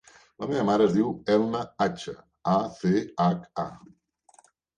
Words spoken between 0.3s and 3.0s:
La meva mare es diu Elna Acha: a, ce,